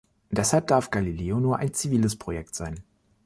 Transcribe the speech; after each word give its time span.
Deshalb 0.31 0.65
darf 0.65 0.89
Galileo 0.89 1.39
nur 1.39 1.57
ein 1.57 1.75
ziviles 1.75 2.15
Projekt 2.15 2.55
sein. 2.55 2.79